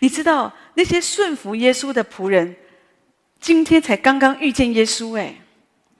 [0.00, 2.54] 你知道那些顺服耶稣的仆人，
[3.40, 5.34] 今天才刚刚遇见耶稣，哎，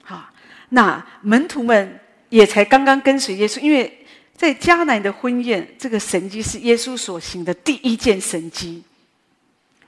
[0.03, 0.29] 好，
[0.69, 1.99] 那门徒们
[2.29, 8.83] 也才刚刚跟随耶稣，因为在迦南的婚宴，这个神迹是耶稣所行的第一件神迹，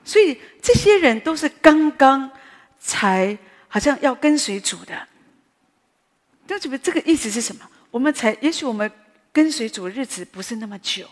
[0.04, 2.30] 所以这些人都是刚刚
[2.78, 3.36] 才
[3.68, 5.08] 好像要跟随主的。
[6.48, 7.68] 那这个这个意思是什么？
[7.90, 8.90] 我们才也许我们
[9.32, 11.06] 跟随主的日子不是那么久，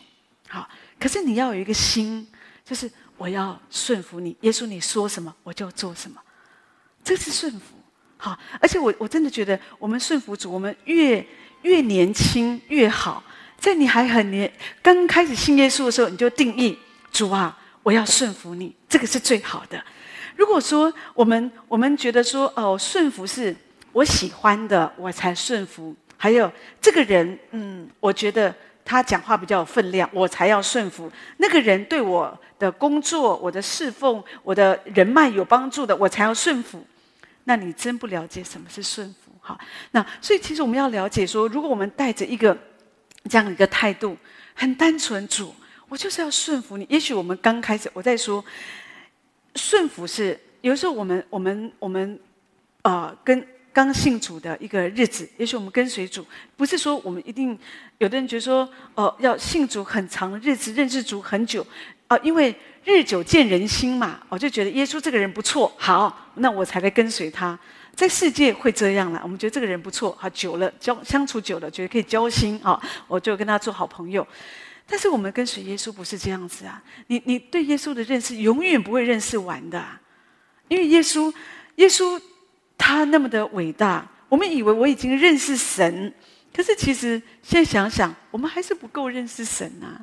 [0.49, 0.69] 好，
[0.99, 2.27] 可是你要有一个心，
[2.65, 6.21] 就是我要顺服你，耶稣你说什么我就做什么，
[7.03, 7.77] 这是顺服，
[8.17, 11.27] 好，而且我我真的觉得我们顺服主，我们越
[11.63, 13.23] 越年轻越好，
[13.59, 16.79] 在你还很年刚开始信耶稣的时候，你就定义
[17.13, 19.83] 主啊，我要顺服你，这个是最好的。
[20.37, 23.55] 如果说我们我们觉得说哦，顺服是
[23.95, 25.97] 我喜欢的，我才顺服。
[26.17, 28.55] 还有这个人，嗯，我觉得
[28.85, 31.11] 他讲话比较有分量，我才要顺服。
[31.37, 36.83] 那个人对我的工作、我的侍奉、我的人脉有帮助的，我才要顺服。
[37.45, 39.59] 那你真不了解什么是顺服，哈。
[39.91, 42.57] 那所以其实我们要了解说，如果我们带着一个
[43.29, 44.17] 这样一个态度，
[44.55, 45.55] 很单纯，主，
[45.89, 46.87] 我就是要顺服你。
[46.89, 48.43] 也许我们刚开始，我在说
[49.57, 52.19] 顺服是有时候我们我们我们
[52.83, 53.47] 呃跟。
[53.75, 56.25] 刚信主的一个日子，也许我们跟随主，
[56.57, 57.59] 不是说我们一定。
[57.99, 61.65] 有的人觉得说，哦、要信主很长的日子，认识主很久，
[62.09, 67.59] 啊、因为日久见人心嘛，我就觉得耶稣这个人不错，好，那我才来跟随他。
[67.95, 74.27] 在世界会这样了，我们觉得这个人不错，好，久了交相处久了，觉得可以交心啊，我就跟他做好朋友。
[74.87, 79.85] 但是我们跟随耶稣不是这样子啊，你你对耶稣的认识永远不会认识完的，
[80.69, 81.33] 因为耶稣，
[81.77, 82.21] 耶稣。
[82.77, 86.13] 他那么的伟大，我们以为我已经认识神，
[86.55, 90.01] 可是其实现在想想，我们还是不够认识神呐、啊，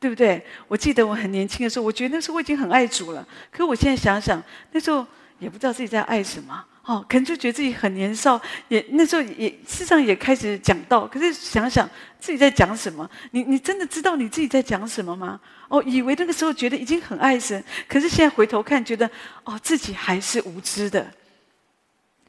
[0.00, 0.44] 对不对？
[0.68, 5.06] 我记得我很年轻的时候，我觉得那时候我已经很爱主了，可我现在想想，那时候
[5.38, 13.08] 也不知道自己在爱什么，哦，可能就觉得自己很年少，也那时候也事实上也开始讲道，可是想想自己在讲什么？
[13.30, 15.40] 你你真的知道你自己在讲什么吗？
[15.68, 19.10] 哦，以为那个时候觉得已经很爱神，可是现在回头看，觉得
[19.44, 21.06] 哦自己还是无知的。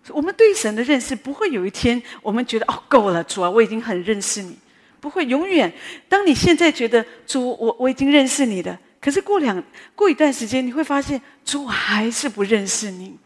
[0.09, 4.57] 我们对神的认识不会有一天，我们觉得哦够了，主啊，我已经很认识你，
[4.99, 5.71] 不会永远。
[6.07, 9.63] 当你现在觉得主，我我已经认识你的，可是过两
[9.95, 13.17] 过一段时间，你会发现主还是不认识你。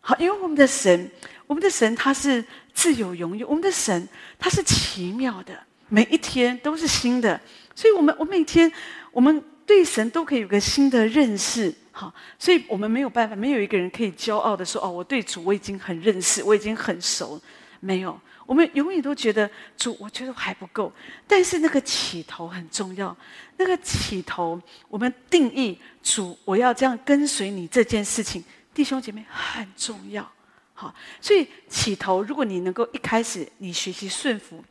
[0.00, 1.10] 好，因为我们的神，
[1.46, 7.40] 我们的神他是自有永有，我们的神他是奇妙的，每一天都是新的，
[7.74, 8.70] 所以我们我每天
[9.10, 11.74] 我们对神都可以有个新的认识。
[11.98, 17.40] 好，所以我们没有办法，没有一个人可以骄傲的说：“哦，我对主我已经很认识，我已经很熟。”
[17.80, 20.92] 没有，我们永远都觉得主，我觉得还不够。
[21.26, 23.16] 但是那个起头很重要，
[23.56, 30.30] 那个起头，我们定义主，我要这样跟随你这件事情，弟兄姐妹很重要。
[30.74, 34.62] 好，所以起头，如果你能够一开始你学习顺服，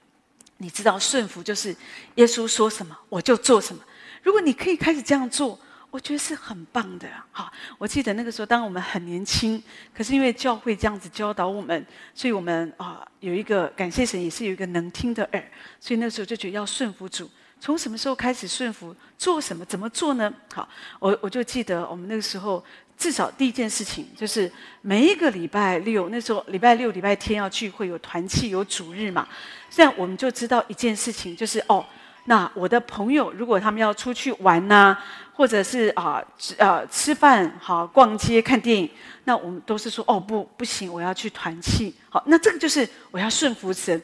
[0.57, 1.75] 你知道顺服就是
[2.15, 3.81] 耶稣说什么我就做什么。
[4.21, 5.59] 如果你可以开始这样做。
[5.95, 7.49] 我觉得是很棒的，哈！
[7.77, 15.41] 我记得那个时候，当我们很年轻，可是因为教会这样子教导我们，所以我们啊有一个感谢神，也是有一个能听的耳，
[15.79, 17.31] 所以那时候就觉得要顺服主。
[17.61, 18.93] 从什么时候开始顺服？
[19.17, 19.63] 做什么？
[19.63, 20.33] 怎么做呢？
[20.53, 20.67] 好，
[20.99, 22.61] 我我就记得我们那个时候，
[22.97, 29.25] 至少第一件事情就是每一个礼拜六，那时候礼拜六、礼拜天要聚会，有团契、有主日嘛，
[29.69, 31.85] 这样我们就知道一件事情，就是哦。
[32.25, 34.97] 那我的朋友，如果他们要出去玩呐、
[35.33, 36.23] 或者是啊，
[36.57, 38.89] 呃，吃饭、好逛街、看电影，
[39.25, 41.93] 那我们都是说哦，不，不行，我要去团契。
[42.09, 44.01] 好，那这个就是我要顺服神。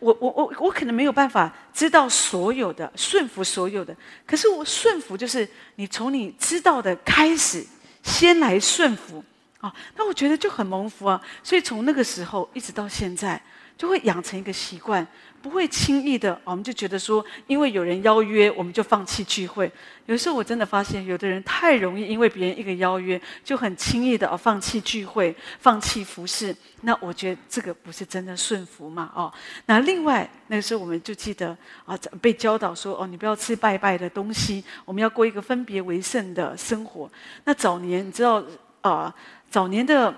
[0.00, 3.94] 我我我我可能没有办法知道所有的顺服所有的，
[4.26, 7.64] 可是我顺服就是你从你知道的开始，
[8.02, 9.22] 先来顺服
[9.60, 9.72] 啊。
[9.96, 11.20] 那我觉得就很蒙福啊。
[11.42, 13.40] 所以从那个时候一直到现在，
[13.76, 15.06] 就会养成一个习惯。
[15.42, 19.70] 不会轻易的，我们就觉得说，因为有人邀约，我们就放弃聚会。
[20.06, 26.54] 有时候我真的发现，有的人太容易，因为别人一个邀约，就很轻易的哦放弃聚会，放弃服侍。
[26.82, 29.10] 那我觉得这个不是真的顺服嘛？
[29.14, 29.32] 哦，
[29.66, 37.10] 那另外那个时候我们就记得啊，被教导说哦，你不要吃拜拜的东西，我们要过一个分别为圣的生活。
[37.44, 38.44] 那早年你知道
[38.82, 39.14] 啊，
[39.48, 40.14] 早年的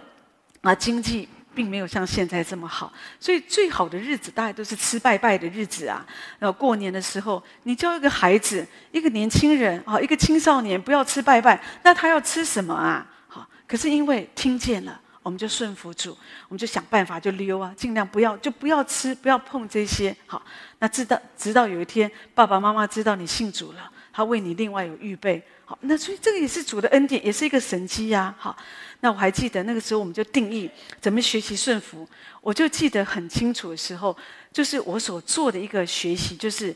[0.62, 1.28] 啊经济。
[1.54, 6.04] 并没有像现在这么好，所以最好的日子大概都是吃拜拜的日子啊。
[6.38, 13.06] 然后过年的时候，你教一个孩子，一个年轻人啊，一个青少年不要吃拜拜，那他要吃什么啊？
[13.28, 16.10] 好，可是因为听见了我们就顺服主，
[16.48, 20.14] 我们就想办法就溜啊，尽量不要就不要吃，不要碰这些。
[20.26, 20.42] 好，
[20.80, 25.42] 那直到直到有一天，爸爸妈妈知道你信主了，他为你另外有预备。
[25.64, 28.34] 好，那所以这个也是主的恩典，也是一个神迹呀。
[28.38, 28.56] 好，
[29.00, 30.70] 那我还记得那个时候，我们就定义
[31.00, 32.06] 怎么学习顺服。
[32.40, 34.16] 我就记得很清楚的时候，
[34.52, 36.74] 就是我所做的一个学习，就是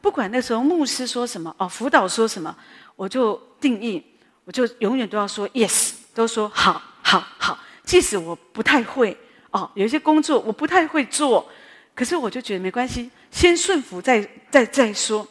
[0.00, 2.54] 不管那时候牧师说什么，哦，辅导说什么，
[2.96, 4.04] 我就定义，
[4.44, 7.58] 我就永远都要说 yes，都说好，好，好。
[7.84, 9.16] 即使我不太会
[9.50, 11.46] 哦，有一些工作我不太会做，
[11.94, 15.26] 可是我就觉得没关系，先顺服再再再说。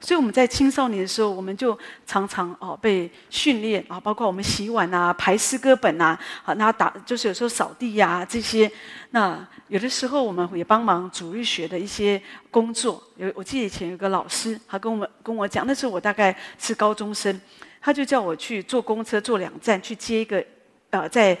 [0.00, 8.70] 所以我们在青少年的时候，我们就常常哦被训练啊，包括我们洗碗啊、排诗歌本啊，好，那打就是有时候扫地呀、这些。
[9.10, 13.02] 那有的时候我们也帮忙主日学的一些工作。
[13.16, 17.40] 有我记得以前有个老师，他跟我跟我讲，那时候我大概是高中生，
[17.80, 20.44] 他就叫我去坐公车坐两站去接一个
[20.90, 21.38] 呃在。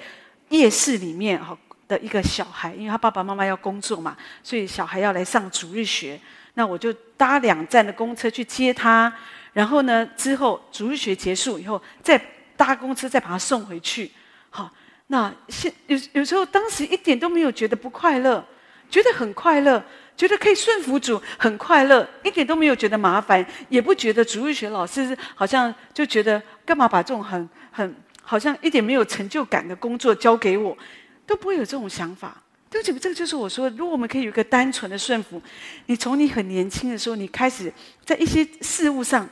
[0.50, 1.58] 夜市里面哈
[1.88, 6.20] 的一个小孩，因为他爸爸妈妈要工作嘛，所以小孩要来上主日学。
[6.58, 9.12] 那我就搭两站的公车去接他，
[9.52, 12.18] 然后呢，之后主日学结束以后，再
[12.56, 14.10] 搭公车再把他送回去。
[14.48, 14.72] 好，
[15.08, 18.42] 那现有有时候当时一点都没有觉得不快乐，
[18.90, 19.84] 觉得很快乐，
[20.16, 27.94] 觉得可以顺服主，很快乐，一点都没有觉得麻烦，也不觉得主日学老师好像就觉得干嘛把这种很很。
[28.28, 30.76] 好像一点没有成就感的工作交给我，
[31.24, 32.42] 都不会有这种想法。
[32.68, 35.40] 对不起，这个就是我说，如果我们可以有一个单纯的顺服，
[35.86, 37.72] 你从你很年轻的时候，你开始
[38.04, 39.28] 在一些事物上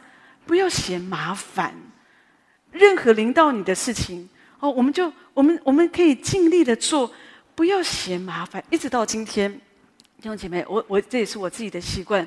[0.46, 1.74] 不要嫌麻烦，
[2.70, 4.28] 任何临到你的事情，
[4.60, 7.12] 哦，我们就我们我们可以尽力的做，
[7.56, 9.52] 不要嫌麻烦，一直到今天，
[10.20, 12.26] 弟兄姐妹，我我这也是我自己的习惯。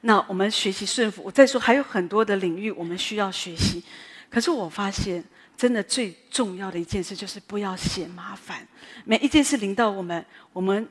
[0.00, 3.84] 那我们学习顺服，我再说还有很多的领域我们需要学习，
[4.30, 5.22] 可是我发现。
[5.56, 8.66] 真的最重要的一件事就是不要嫌麻烦。
[9.04, 10.86] 每一件事临到我们，我们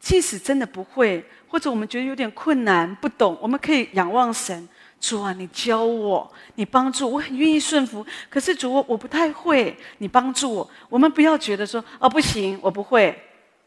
[0.00, 4.68] 即使真的不会，或者我们觉得有点困难、不懂，我们可以仰望神。
[5.00, 8.04] 主啊，你教我，你帮助我，很愿意顺服。
[8.28, 10.68] 可是主，我我不太会，你帮助我。
[10.88, 13.16] 我们不要觉得说哦不行，我不会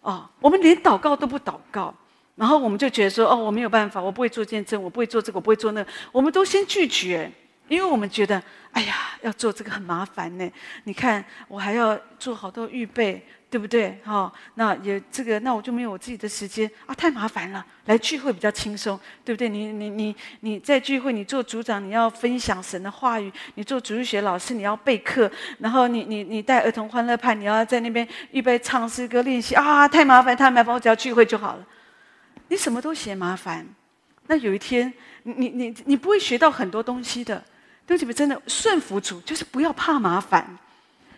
[0.02, 0.30] 哦。
[0.42, 1.96] 我们连祷告都不祷告，
[2.36, 7.32] 然后我们就觉得说哦我没有办法，我不会做见证，我不会做这个，我不会做那个，我们都先拒绝。
[7.70, 10.52] 因为我们觉得，哎呀，要做这个很麻烦呢。
[10.84, 14.00] 你看，我还要做好多预备，对不对？
[14.04, 17.66] 哈、那也这个，那我就没有我自己的时间啊，太麻烦了。
[17.86, 19.50] 来聚会比较轻松，对不对？
[19.50, 25.30] 你你你你在聚会，你做组长，你要分享神的话语；你做主日学老师，你要备课；
[25.60, 31.68] 然后你你你带儿童欢乐派，你要在那边预备唱诗歌练习啊，太麻烦，太麻烦，我只要聚会就好了。
[32.48, 33.68] 你什么都嫌麻烦，
[34.28, 37.44] 那有一天，你你你你不会学到很多东西的。
[37.98, 40.58] 对不起，真的顺服主，就是不要怕麻烦。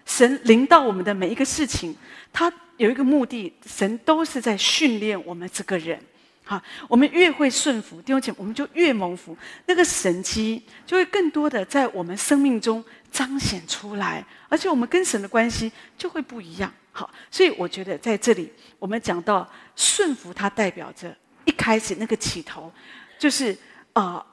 [0.06, 1.96] 神临到我们的每一个事情，
[2.34, 5.98] 他有一个目的，神都是在训练我们这个人。
[6.44, 16.70] 好，我们越会顺服，弟兄姐妹，我们就越蒙福，那个神迹就会更多的在我们生命中彰显出来，而且我们跟神的关系就会不一样。
[16.92, 22.70] 好，所以我觉得在这里，我们讲到顺服，它代表着一开始那个起头，
[23.18, 23.58] 就是
[23.94, 24.26] 啊。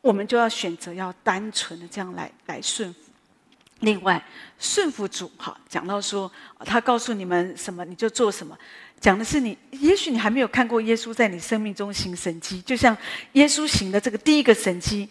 [0.00, 3.00] 我们就要选择要单纯的这样来来顺服。
[3.80, 4.20] 另外，
[4.58, 6.30] 顺服主，哈，讲到说
[6.64, 8.58] 他告诉你们什么，你就做什么。
[9.00, 12.96] 讲的是你，也许你还没有看过耶稣在你生命中行神迹，就像
[13.34, 15.08] 耶稣行的这个第一个神迹，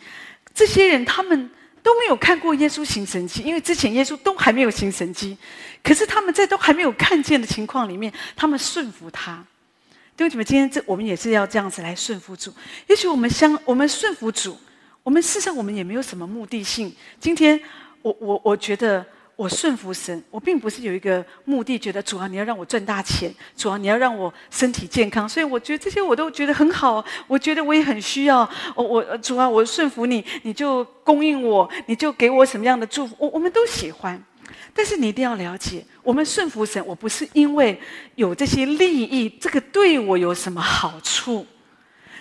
[0.54, 1.50] 这些人他们
[1.82, 5.38] 都没有看过耶稣行神迹，因为之前耶稣都还没有行神迹。
[5.82, 9.41] 可是他们在都还没有看见的情况里面，他们顺服他。
[10.17, 12.54] 弟兄姐妹，今天这我们也是要这样子来顺服主。
[12.88, 14.58] 也许我们相我们顺服主。
[15.08, 16.93] 我们事实上，我们也没有什么目的性。
[17.17, 17.58] 今天，
[18.02, 19.06] 我我我觉得
[19.38, 25.28] 我顺服神，我并不是有一个目的，觉得主啊，你要让我赚大钱，主啊，你要让我身体健康。
[25.28, 27.02] 所以我觉得这些我都觉得很好。
[27.26, 28.39] 我觉得我也很需要。
[28.76, 34.22] 我我主啊，我顺服你，你就供应我，你就给我什么样的祝福，我我们都喜欢。
[34.74, 37.80] 但是你一定要了解，我们顺服神，我不是因为
[38.16, 41.47] 有这些利益，这个对我有什么好处。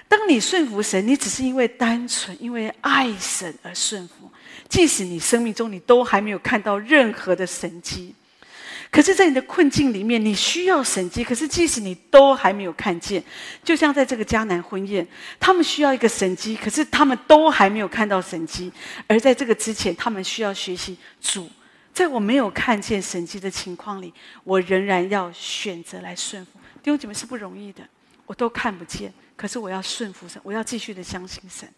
[0.09, 4.30] 当你顺服神，你只是因为单纯因为爱神而顺服，
[4.68, 8.14] 即使你生命中你都还没有看到任何的神迹，
[8.90, 11.22] 可是，在你的困境里面，你需要神迹。
[11.24, 13.22] 可是，即使你都还没有看见，
[13.64, 15.07] 就像在这个迦南婚宴，
[15.40, 18.72] 他们需要一个神迹，可是他们都还没有看到神迹。
[19.09, 21.50] 而在这个之前，他们需要学习主，
[21.92, 26.52] 在我没有看见神迹的情况里，我仍然要选择来顺服。
[26.82, 27.82] 弟兄姐妹是不容易的，
[28.27, 29.12] 我都看不见。
[29.37, 31.68] 可是我要顺服神，我要继续的相信神。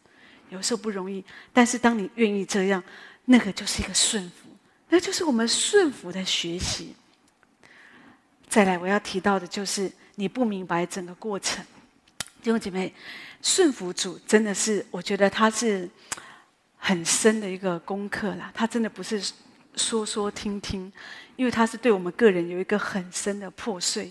[0.49, 2.82] 有时候不容易，但是当你愿意这样，
[3.26, 4.49] 那个就是一个顺服，
[4.88, 6.94] 那就是我们顺服的学习。
[8.49, 11.62] 再来我要提到的就是你不明白整个过程。
[12.40, 12.94] 弟兄姐妹，
[13.42, 15.86] 顺服主真的是，我觉得他是
[16.76, 18.51] 很深的一个功课啦。
[18.55, 19.20] 他真的不是
[19.74, 20.90] 说说听听，
[21.36, 24.11] 因为他是对我们个人有一个很深的破碎。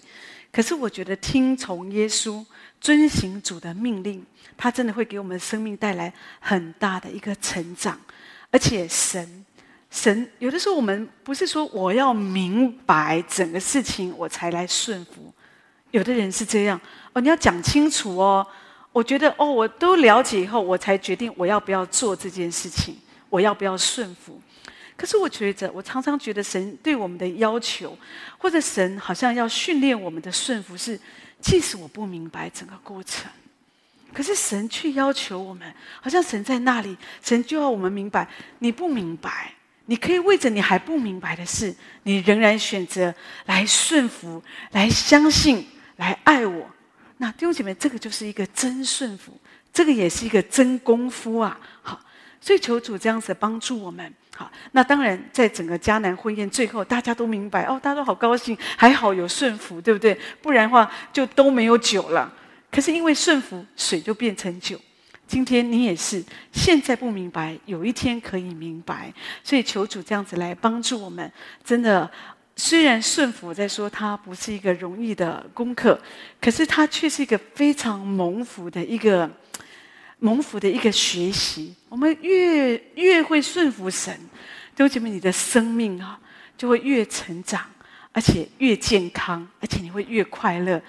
[0.52, 2.44] 可是我觉得听从耶稣、
[2.82, 4.26] 遵行主的命令，
[4.56, 8.00] 他真的会给我们生命带来很大的一个成长。
[8.50, 9.46] 而且神，
[9.92, 15.34] 神有的时候我们不是说我要明白整个事情我才来顺服，
[15.92, 16.80] 有的人是这样
[17.14, 18.46] 哦，你要讲清楚哦。
[18.94, 22.98] 我觉得哦，我都了解以后，我才决定我要不要做这件事情，
[23.30, 24.42] 我要不要顺服。
[24.98, 27.96] 可是我觉得，我常常觉得神对我们的要求，
[28.40, 31.00] 或者神好像要训练我们的顺服是，
[31.40, 33.30] 即使我不明白整个过程，
[34.12, 35.72] 可是神却要求我们，
[36.02, 38.28] 好像神在那里，神就要我们明白。
[38.58, 39.54] 你不明白，
[39.86, 43.14] 你可以为着你还不明白的事，你仍然选择
[43.46, 45.64] 来顺服，来相信，
[45.98, 46.68] 来爱我。
[47.18, 49.32] 那弟兄姐妹，这个就是一个真顺服，
[49.72, 51.60] 这个也是一个真功夫啊！
[51.84, 52.02] 好。
[52.40, 54.52] 所以求主这样子帮助我们，好。
[54.74, 60.18] 那当然，在整个迦南婚宴最后，大家都明白哦，大家都好高兴，还好有顺服，对不对？
[60.42, 62.32] 不然的话，就都没有酒了。
[62.72, 64.80] 可是因为顺服，水就变成酒。
[65.28, 66.24] 今天你也是，
[66.54, 69.12] 现在不明白，有一天可以明白。
[69.44, 71.30] 所以求主这样子来帮助我们。
[71.64, 72.10] 真的，
[72.56, 76.00] 虽然顺服，在说它不是一个容易的功课，
[76.40, 79.30] 可是它却是一个非常蒙福的一个。
[80.20, 84.14] 蒙福的一个学习，我们越越会顺服神，
[84.76, 86.20] 弟兄姐妹，你的生命啊
[86.58, 87.64] 就会越成长，
[88.12, 90.82] 而且越健康，而且你会越快乐，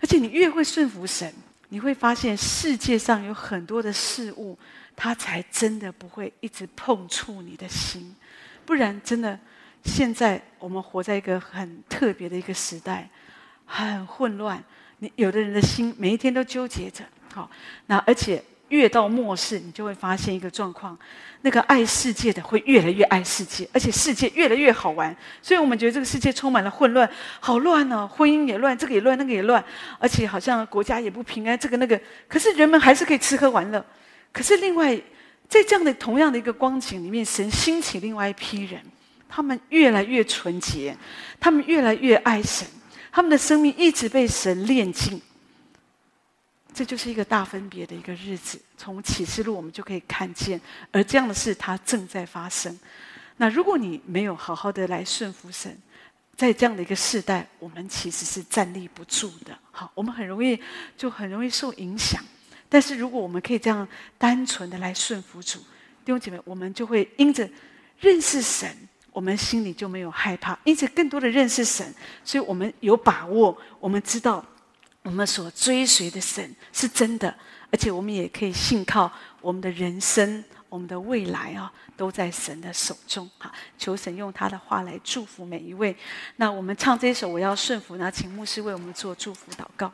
[0.00, 1.30] 而且你越会顺服神，
[1.68, 4.58] 你会发现世界上有很多的事物，
[4.96, 8.16] 它才真的不会一直碰触你的心，
[8.64, 9.38] 不然真的，
[9.84, 13.08] 现在我们活在一个很特别的一个时代，
[13.66, 14.64] 很混乱，
[15.00, 17.04] 你有的人的心每一天都纠结着，
[17.34, 17.50] 好，
[17.86, 18.42] 那而且。
[18.68, 20.98] 越到末世，你就会发现一个状况：
[21.42, 25.14] 那个爱世界的会越来越爱世界，而且世界越来越好玩。
[25.40, 27.08] 所以我们觉得这个世界充满了混乱，
[27.40, 28.08] 好乱哦！
[28.08, 29.64] 婚姻也乱，这个也乱，那个也乱，
[29.98, 32.00] 而且好像国家也不平安，这个那个。
[32.28, 33.84] 可是人们还是可以吃喝玩乐。
[34.32, 34.96] 可是另外，
[35.48, 38.80] 在这样的同样的一个光景里面，神兴起另外一批人，
[39.28, 40.96] 他们越来越纯洁，
[41.38, 42.66] 他们越来越爱神，
[43.12, 45.20] 他们的生命一直被神炼净。
[46.76, 50.60] 这就是一个大分别的一个日子，从启示录我们就可以看见，
[50.92, 52.78] 而这样的事它正在发生。
[53.38, 55.74] 那如果你没有好好的来顺服神，
[56.36, 59.58] 在这样的一个世代，我们其实是站立不住的。
[59.70, 60.60] 好，我们很容易
[60.98, 62.22] 就很容易受影响。
[62.68, 65.58] 但是如果我们可以这样单纯的来顺服主，
[66.04, 67.48] 弟兄姐妹，我们就会因着
[67.98, 68.68] 认识神，
[69.12, 74.44] 我们心里就没有害怕；因着更多的认识神，所以我们有把握，我们知道。
[75.06, 77.32] 我们所追随的神是真的，
[77.70, 79.08] 而且我们也可以信靠
[79.40, 83.30] 我们的人生、我们的未来啊，都在神的手中。
[83.38, 85.96] 哈，求神用他的话来祝福每一位。
[86.34, 89.92] 那我们唱这首《我要顺服》，那请牧师为我们做祝福祷告。